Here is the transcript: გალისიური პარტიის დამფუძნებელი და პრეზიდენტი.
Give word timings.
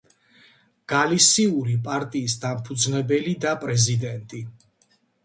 გალისიური 0.93 1.75
პარტიის 1.87 2.37
დამფუძნებელი 2.45 3.37
და 3.47 3.53
პრეზიდენტი. 3.65 4.43